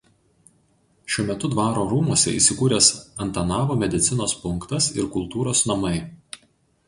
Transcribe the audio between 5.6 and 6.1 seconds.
namai.